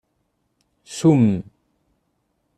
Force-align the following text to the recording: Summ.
Summ. 0.97 1.29